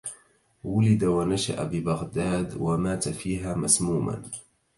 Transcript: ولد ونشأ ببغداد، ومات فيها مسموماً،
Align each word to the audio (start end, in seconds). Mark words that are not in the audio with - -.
ولد 0.73 1.01
ونشأ 1.15 1.57
ببغداد، 1.71 2.49
ومات 2.63 3.09
فيها 3.19 3.53
مسموماً، 3.61 4.23